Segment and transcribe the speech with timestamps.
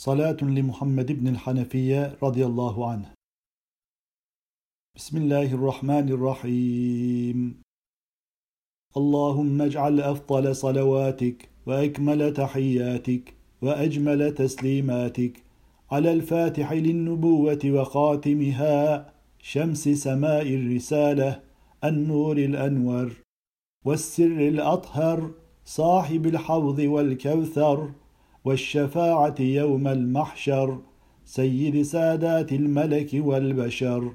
[0.00, 3.12] صلاة لمحمد بن الحنفية رضي الله عنه.
[4.96, 7.62] بسم الله الرحمن الرحيم.
[8.96, 15.42] اللهم اجعل أفضل صلواتك وأكمل تحياتك وأجمل تسليماتك
[15.90, 21.42] على الفاتح للنبوة وخاتمها شمس سماء الرسالة
[21.84, 23.12] النور الأنور
[23.86, 25.30] والسر الأطهر
[25.64, 27.99] صاحب الحوض والكوثر
[28.44, 30.78] والشفاعة يوم المحشر
[31.24, 34.12] سيد سادات الملك والبشر.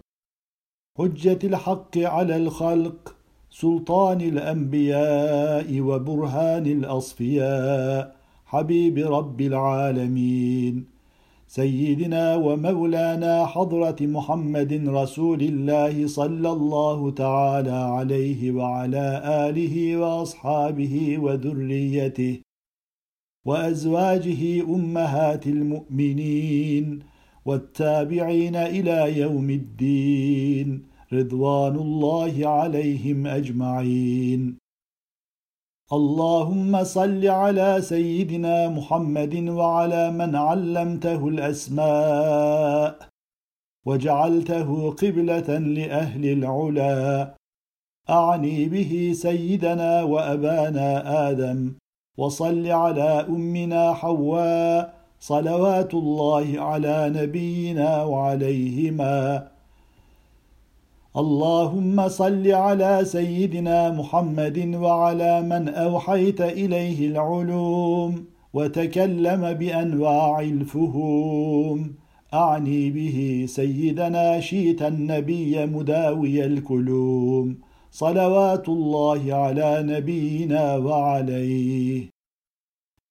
[0.97, 3.15] حجة الحق على الخلق
[3.49, 8.15] سلطان الأنبياء وبرهان الأصفياء.
[8.45, 10.85] حبيب رب العالمين.
[11.47, 22.44] سيدنا ومولانا حضرة محمد رسول الله صلى الله تعالى عليه وعلى آله وأصحابه وذريته.
[23.45, 27.03] وأزواجه أمهات المؤمنين
[27.45, 34.57] والتابعين إلى يوم الدين رضوان الله عليهم أجمعين.
[35.93, 43.09] اللهم صل على سيدنا محمد وعلى من علمته الأسماء
[43.85, 47.35] وجعلته قبلة لأهل العلا.
[48.09, 50.89] أعني به سيدنا وأبانا
[51.29, 51.75] آدم.
[52.17, 59.47] وصل على أمنا حواء صلوات الله على نبينا وعليهما.
[61.17, 71.95] اللهم صل على سيدنا محمد وعلى من أوحيت إليه العلوم وتكلم بأنواع الفهوم.
[72.33, 77.57] أعني به سيدنا شيت النبي مداوي الكلوم
[77.95, 82.09] صلوات الله على نبينا وعليه.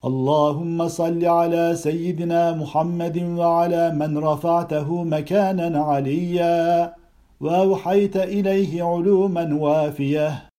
[0.05, 6.93] اللهم صل على سيدنا محمد وعلى من رفعته مكانا عليا
[7.41, 10.49] وأوحيت إليه علوما وافيه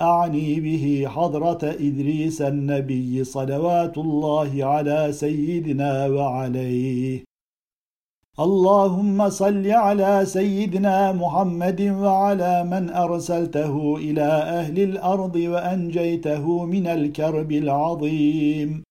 [0.00, 7.24] أعني به حضرة إدريس النبي صلوات الله على سيدنا وعليه.
[8.40, 18.84] اللهم صل على سيدنا محمد وعلى من أرسلته إلى أهل الأرض وأنجيته من الكرب العظيم.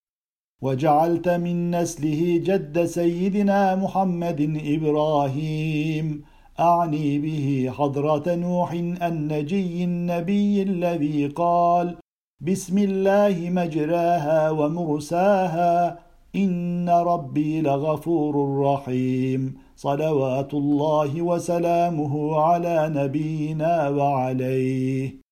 [0.61, 6.23] وجعلت من نسله جد سيدنا محمد إبراهيم.
[6.59, 8.71] أعني به حضرة نوح
[9.03, 11.95] النجي النبي الذي قال
[12.41, 16.03] بسم الله مجراها ومرساها
[16.35, 19.57] إن ربي لغفور رحيم.
[19.75, 25.23] صلوات الله وسلامه على نبينا وعليه.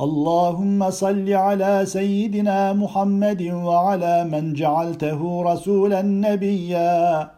[0.00, 7.30] اللهم صل على سيدنا محمد وعلى من جعلته رسولا نبيا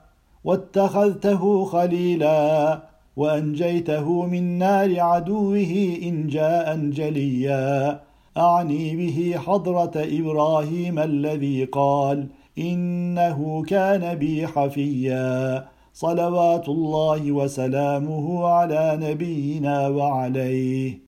[0.44, 2.78] واتخذته خليلا
[3.16, 8.00] وأنجيته من نار عدوه إن جاء جليا
[8.36, 12.26] أعني به حضرة إبراهيم الذي قال
[12.58, 15.68] إنه كان بي حفيا.
[15.92, 21.02] صلوات الله وسلامه على نبينا وعليه.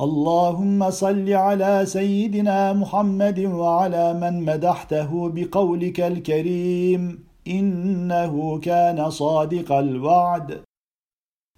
[0.00, 7.24] اللهم صل على سيدنا محمد وعلى من مدحته بقولك الكريم.
[7.48, 10.60] إنه كان صادق الوعد.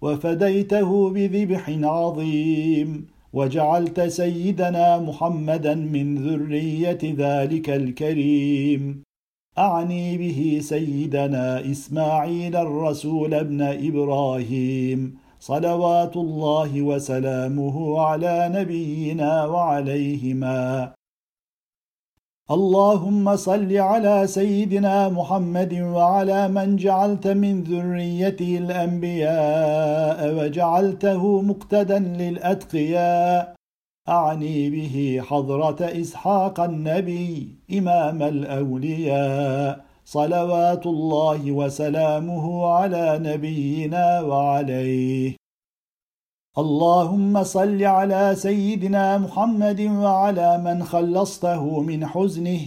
[0.01, 3.07] وفديته بذبح عظيم.
[3.33, 9.03] وجعلت سيدنا محمدا من ذرية ذلك الكريم.
[9.57, 15.17] أعني به سيدنا إسماعيل الرسول ابن إبراهيم.
[15.39, 20.93] صلوات الله وسلامه على نبينا وعليهما.
[22.51, 33.55] اللهم صل على سيدنا محمد وعلى من جعلت من ذريته الأنبياء وجعلته مقتدا للأتقياء.
[34.09, 39.79] أعني به حضرة إسحاق النبي إمام الأولياء.
[40.05, 45.38] صلوات الله وسلامه على نبينا وعليه.
[46.59, 52.59] اللهم صل على سيدنا محمد وعلى من خلصته من حزنه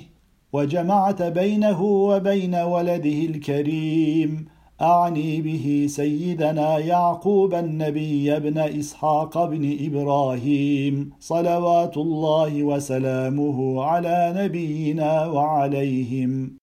[0.52, 4.48] وجمعت بينه وبين ولده الكريم.
[4.82, 11.12] أعني به سيدنا يعقوب النبي ابن إسحاق بن إبراهيم.
[11.20, 16.61] صلوات الله وسلامه على نبينا وعليهم.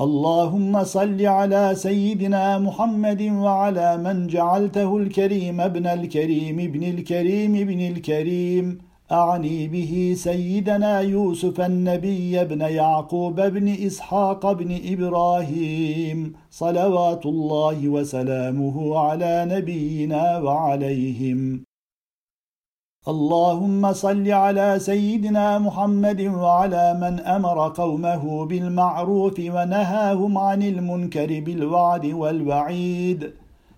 [0.00, 8.78] اللهم صل على سيدنا محمد وعلى من جعلته الكريم ابن الكريم ابن الكريم ابن الكريم.
[9.12, 16.32] أعني به سيدنا يوسف النبي بن يعقوب بن إسحاق بن إبراهيم.
[16.50, 21.69] صلوات الله وسلامه على نبينا وعليهم.
[23.08, 33.30] اللهم صل على سيدنا محمد وعلى من أمر قومه بالمعروف ونهاهم عن المنكر بالوعد والوعيد.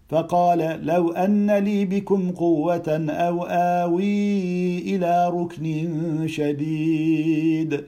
[0.09, 7.85] فقال لو أن لي بكم قوة أو آوي إلى ركن شديد.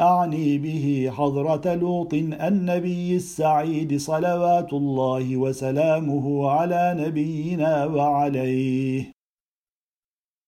[0.00, 9.17] أعني به حضرة لوط النبي السعيد صلوات الله وسلامه على نبينا وعليه.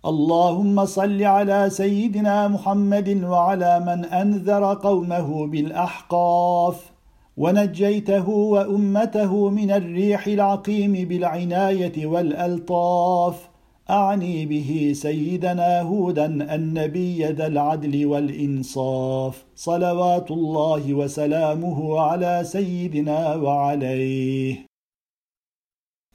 [0.06, 6.90] اللهم صل على سيدنا محمد وعلى من أنذر قومه بالأحقاف
[7.36, 13.48] ونجيته وأمته من الريح العقيم بالعناية والألطاف.
[13.90, 19.44] أعني به سيدنا هودا النبي ذا العدل والإنصاف.
[19.56, 24.69] صلوات الله وسلامه على سيدنا وعليه.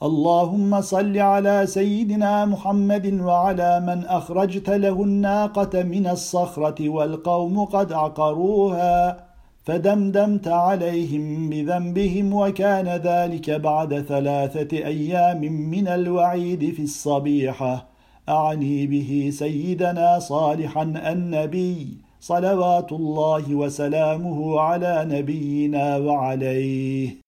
[0.03, 9.25] اللهم صل على سيدنا محمد وعلى من أخرجت له الناقة من الصخرة والقوم قد عقروها
[9.63, 17.87] فدمدمت عليهم بذنبهم وكان ذلك بعد ثلاثة أيام من الوعيد في الصبيحة.
[18.29, 27.24] أعني به سيدنا صالحا النبي صلوات الله وسلامه على نبينا وعليه.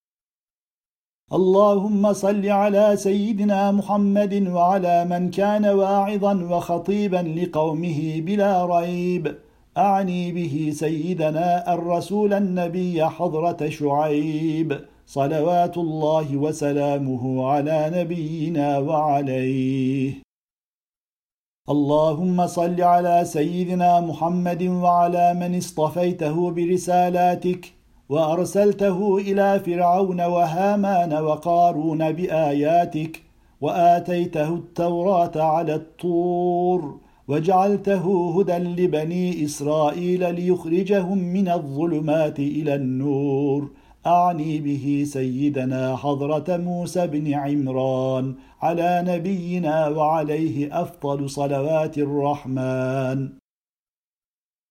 [1.33, 9.35] اللهم صل على سيدنا محمد وعلى من كان واعظا وخطيبا لقومه بلا ريب.
[9.77, 14.79] أعني به سيدنا الرسول النبي حضرة شعيب.
[15.07, 20.13] صلوات الله وسلامه على نبينا وعليه.
[21.69, 27.76] اللهم صل على سيدنا محمد وعلى من اصطفيته برسالاتك.
[28.09, 33.21] وأرسلته إلى فرعون وهامان وقارون بآياتك
[33.61, 43.69] وآتيته التوراة على الطور وجعلته هدى لبني إسرائيل ليخرجهم من الظلمات إلى النور.
[44.05, 53.29] أعني به سيدنا حضرة موسى بن عمران على نبينا وعليه أفضل صلوات الرحمن.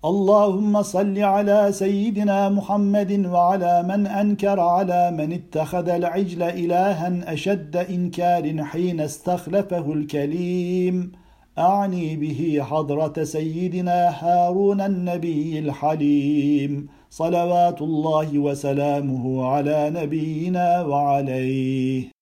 [0.06, 8.64] اللهم صل على سيدنا محمد وعلى من أنكر على من اتخذ العجل إلها أشد إنكار
[8.64, 11.12] حين استخلفه الكليم.
[11.58, 16.88] أعني به حضرة سيدنا هارون النبي الحليم.
[17.10, 22.15] صلوات الله وسلامه على نبينا وعليه.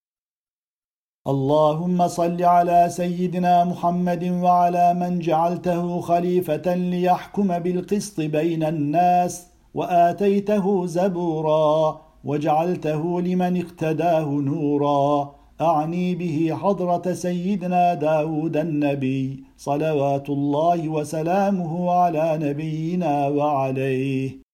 [1.27, 12.01] اللهم صل على سيدنا محمد وعلى من جعلته خليفة ليحكم بالقسط بين الناس وآتيته زبورا
[12.23, 23.27] وجعلته لمن اقتداه نورا أعني به حضرة سيدنا داود النبي صلوات الله وسلامه على نبينا
[23.27, 24.44] وعليه.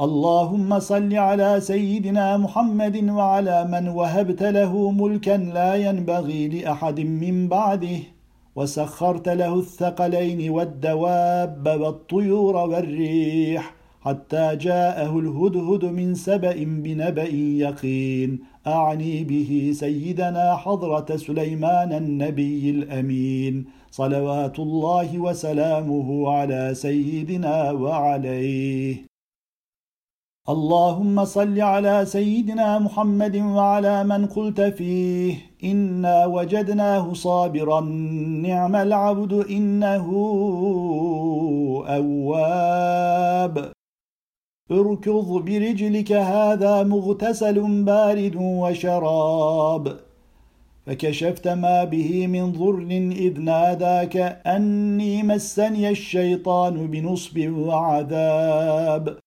[0.00, 7.98] اللهم صل على سيدنا محمد وعلى من وهبت له ملكا لا ينبغي لأحد من بعده
[8.56, 17.28] وسخرت له الثقلين والدواب والطيور والريح حتى جاءه الهدهد من سبأ بنبأ
[17.64, 18.40] يقين.
[18.66, 23.64] أعني به سيدنا حضرة سليمان النبي الأمين.
[23.90, 29.09] صلوات الله وسلامه على سيدنا وعليه.
[30.50, 37.80] اللهم صل على سيدنا محمد وعلى من قلت فيه إنا وجدناه صابرا
[38.46, 40.06] نعم العبد إنه
[41.86, 43.72] أواب.
[44.70, 49.96] اركض برجلك هذا مغتسل بارد وشراب.
[50.86, 52.78] فكشفت ما به من ضر
[53.26, 54.16] إذ ناداك
[54.46, 59.18] أني مسني الشيطان بنصب وعذاب.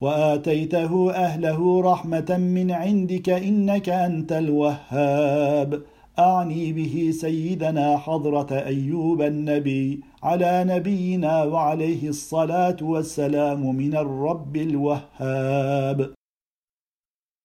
[0.00, 5.82] وآتيته أهله رحمة من عندك إنك أنت الوهاب.
[6.18, 16.14] أعني به سيدنا حضرة أيوب النبي على نبينا وعليه الصلاة والسلام من الرب الوهاب.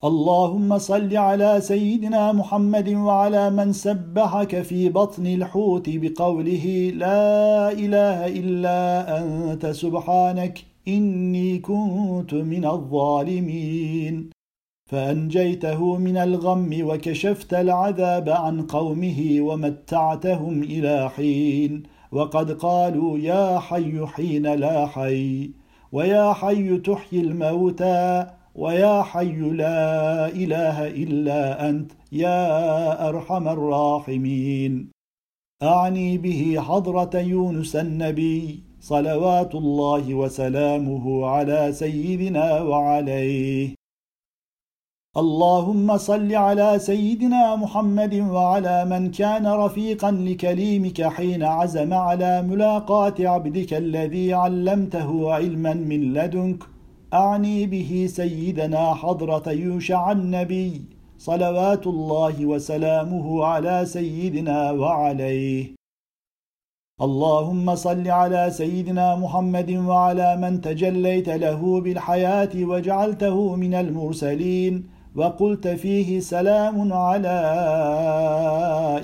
[0.03, 8.79] اللهم صل على سيدنا محمد وعلى من سبحك في بطن الحوت بقوله لا إله إلا
[9.22, 14.29] أنت سبحانك إني كنت من الظالمين.
[14.89, 21.83] فأنجيته من الغم وكشفت العذاب عن قومه ومتعتهم إلى حين.
[22.11, 25.51] وقد قالوا يا حي حين لا حي
[25.91, 34.91] ويا حي تحيي الموتى ويا حي لا إله إلا أنت يا أرحم الراحمين.
[35.63, 43.75] أعني به حضرة يونس النبي صلوات الله وسلامه على سيدنا وعليه.
[45.17, 53.73] اللهم صل على سيدنا محمد وعلى من كان رفيقا لكليمك حين عزم على ملاقاة عبدك
[53.73, 56.63] الذي علمته علما من لدنك.
[57.13, 60.81] أعني به سيدنا حضرة يوشع النبي
[61.17, 65.80] صلوات الله وسلامه على سيدنا وعليه.
[67.01, 74.84] اللهم صل على سيدنا محمد وعلى من تجليت له بالحياة وجعلته من المرسلين
[75.15, 77.39] وقلت فيه سلام على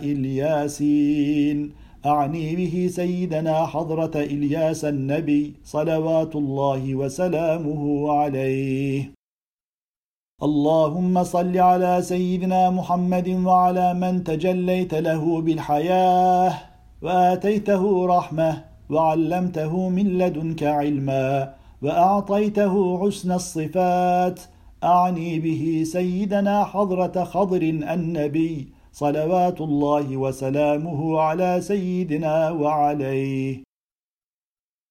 [0.04, 1.74] إلياسين.
[2.06, 9.12] أعني به سيدنا حضرة إلياس النبي صلوات الله وسلامه عليه.
[10.44, 20.64] اللهم صل على سيدنا محمد وعلى من تجليت له بالحياة وآتيته رحمة وعلمته من لدنك
[20.64, 24.40] علما وأعطيته حسن الصفات.
[24.84, 33.64] أعني به سيدنا حضرة خضر النبي صلوات الله وسلامه على سيدنا وعليه.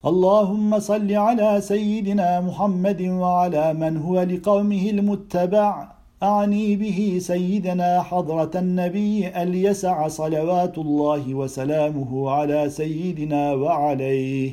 [0.06, 9.28] اللهم صل على سيدنا محمد وعلى من هو لقومه المتبع أعني به سيدنا حضرة النبي
[9.42, 14.52] اليسع صلوات الله وسلامه على سيدنا وعليه.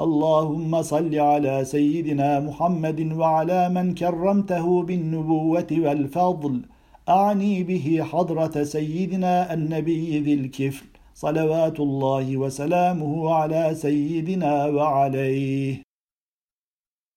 [0.00, 6.62] اللهم صل على سيدنا محمد وعلى من كرمته بالنبوة والفضل.
[7.08, 10.86] أعني به حضرة سيدنا النبي ذي الكفل.
[11.14, 15.87] صلوات الله وسلامه على سيدنا وعليه.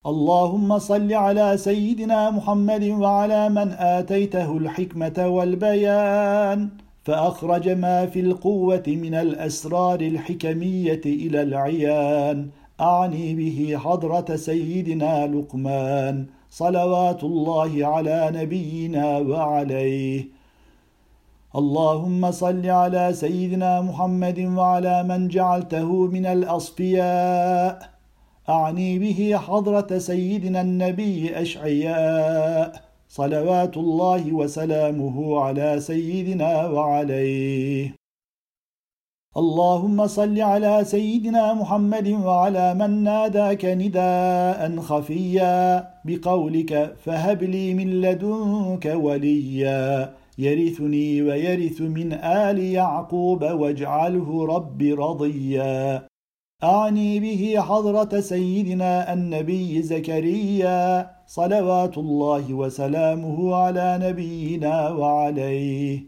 [0.06, 6.68] اللهم صل على سيدنا محمد وعلى من آتيته الحكمة والبيان
[7.04, 12.48] فأخرج ما في القوة من الأسرار الحكمية إلى العيان.
[12.80, 16.26] أعني به حضرة سيدنا لقمان.
[16.50, 20.24] صلوات الله على نبينا وعليه.
[21.56, 27.92] اللهم صل على سيدنا محمد وعلى من جعلته من الأصفياء.
[28.48, 37.94] أعني به حضرة سيدنا النبي أشعياء صلوات الله وسلامه على سيدنا وعليه.
[39.36, 48.86] اللهم صل على سيدنا محمد وعلى من ناداك نداء خفيا بقولك فهب لي من لدنك
[48.94, 56.11] وليا يرثني ويرث من آل يعقوب واجعله رب رضيا.
[56.64, 66.06] أعني به حضرة سيدنا النبي زكريا صلوات الله وسلامه على نبينا وعليه.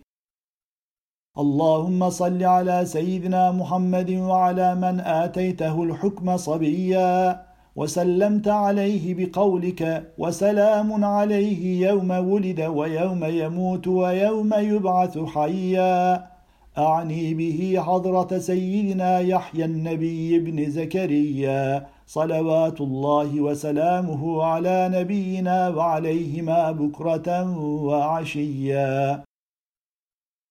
[1.38, 7.42] اللهم صل على سيدنا محمد وعلى من آتيته الحكم صبيا
[7.76, 16.33] وسلمت عليه بقولك وسلام عليه يوم ولد ويوم يموت ويوم يبعث حيا.
[16.78, 27.58] أعني به حضرة سيدنا يحيى النبي بن زكريا صلوات الله وسلامه على نبينا وعليهما بكرة
[27.58, 29.22] وعشيا.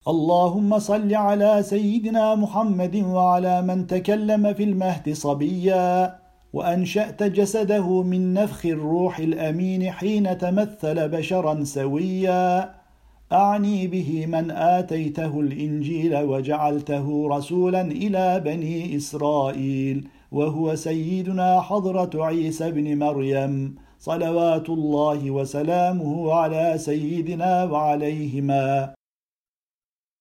[0.08, 6.20] اللهم صل على سيدنا محمد وعلى من تكلم في المهد صبيا
[6.53, 12.83] وأنشأت جسده من نفخ الروح الأمين حين تمثل بشرا سويا.
[13.32, 23.00] أعني به من آتيته الإنجيل وجعلته رسولا إلى بني إسرائيل وهو سيدنا حضرة عيسى بن
[23.00, 28.94] مريم صلوات الله وسلامه على سيدنا وعليهما.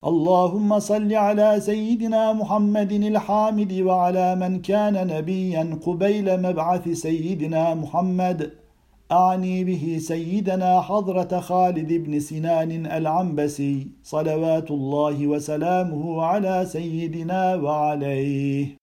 [0.05, 8.62] اللهم صل على سيدنا محمد الحامد وعلى من كان نبيا قبيل مبعث سيدنا محمد
[9.13, 18.77] أعني به سيدنا حضرة خالد بن سنان العنبسي صلوات الله وسلامه على سيدنا وعليه.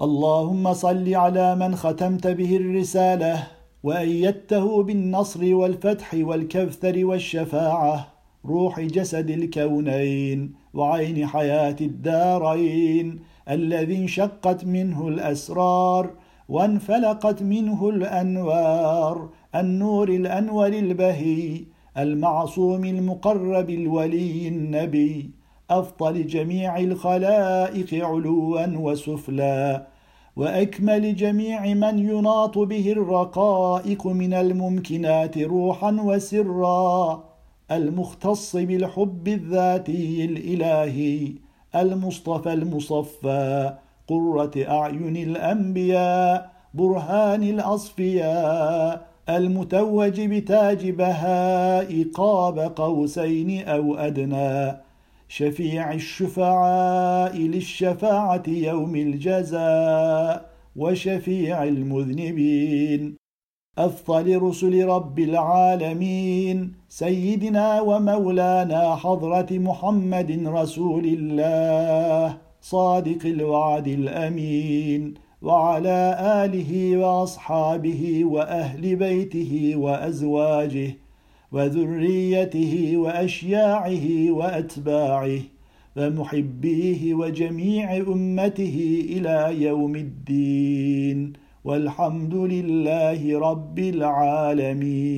[0.00, 3.46] اللهم صل على من ختمت به الرسالة
[3.82, 8.06] وأيدته بالنصر والفتح والكوثر والشفاعة
[8.44, 16.10] روح جسد الكونين وعين حياة الدارين الذي انشقت منه الأسرار
[16.48, 21.64] وانفلقت منه الأنوار النور الأنور البهي
[21.98, 25.30] المعصوم المقرب الولي النبي
[25.70, 29.86] أفضل جميع الخلائق علوا وسفلا
[30.36, 37.24] وأكمل جميع من يناط به الرقائق من الممكنات روحا وسرا
[37.70, 41.32] المختص بالحب الذاتي الإلهي
[41.74, 43.74] المصطفى المصفى.
[44.08, 54.76] قرة أعين الأنبياء برهان الأصفياء المتوج بتاج بهاء قاب قوسين أو أدنى
[55.28, 63.16] شفيع الشفعاء للشفاعة يوم الجزاء وشفيع المذنبين.
[63.78, 72.47] أفضل رسل رب العالمين سيدنا ومولانا حضرة محمد رسول الله.
[72.70, 80.96] صادق الوعد الأمين وعلى آله وأصحابه وأهل بيته وأزواجه
[81.52, 85.40] وذريته وأشياعه وأتباعه
[85.96, 91.32] ومحبيه وجميع أمته إلى يوم الدين
[91.64, 95.16] والحمد لله رب العالمين.